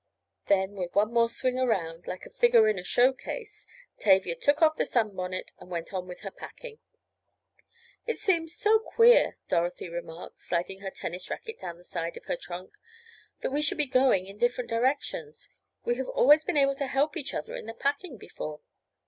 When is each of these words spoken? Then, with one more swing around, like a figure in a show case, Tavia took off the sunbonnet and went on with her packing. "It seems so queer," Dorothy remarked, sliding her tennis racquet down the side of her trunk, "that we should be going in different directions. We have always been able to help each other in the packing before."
Then, 0.47 0.71
with 0.77 0.95
one 0.95 1.13
more 1.13 1.29
swing 1.29 1.59
around, 1.59 2.07
like 2.07 2.25
a 2.25 2.31
figure 2.31 2.67
in 2.67 2.79
a 2.79 2.83
show 2.83 3.13
case, 3.13 3.67
Tavia 3.99 4.35
took 4.35 4.59
off 4.59 4.75
the 4.75 4.83
sunbonnet 4.83 5.51
and 5.59 5.69
went 5.69 5.93
on 5.93 6.07
with 6.07 6.21
her 6.21 6.31
packing. 6.31 6.79
"It 8.07 8.17
seems 8.17 8.55
so 8.55 8.79
queer," 8.79 9.37
Dorothy 9.47 9.89
remarked, 9.89 10.39
sliding 10.39 10.79
her 10.79 10.89
tennis 10.89 11.29
racquet 11.29 11.61
down 11.61 11.77
the 11.77 11.83
side 11.83 12.17
of 12.17 12.25
her 12.25 12.35
trunk, 12.35 12.71
"that 13.43 13.51
we 13.51 13.61
should 13.61 13.77
be 13.77 13.85
going 13.85 14.25
in 14.25 14.39
different 14.39 14.71
directions. 14.71 15.47
We 15.85 15.97
have 15.97 16.07
always 16.09 16.43
been 16.43 16.57
able 16.57 16.77
to 16.77 16.87
help 16.87 17.15
each 17.15 17.35
other 17.35 17.55
in 17.55 17.67
the 17.67 17.75
packing 17.75 18.17
before." 18.17 18.61